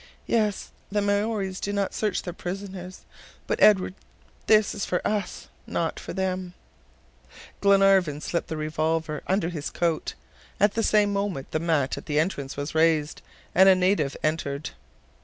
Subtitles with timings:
[0.25, 0.71] "Yes!
[0.91, 3.01] the Maories do not search their prisoners.
[3.45, 3.93] But, Edward,
[4.47, 6.55] this is for us, not for them."
[7.61, 10.15] Glenarvan slipped the revolver under his coat;
[10.59, 13.21] at the same moment the mat at the entrance was raised,
[13.53, 14.71] and a native entered.